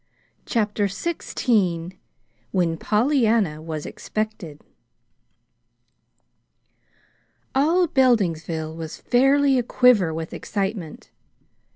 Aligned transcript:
CHAPTER 0.47 0.85
XVI 0.85 1.93
WHEN 2.51 2.75
POLLYANNA 2.77 3.61
WAS 3.61 3.85
EXPECTED 3.85 4.59
All 7.53 7.87
Beldingsville 7.87 8.75
was 8.75 8.97
fairly 8.97 9.59
aquiver 9.59 10.11
with 10.11 10.33
excitement. 10.33 11.11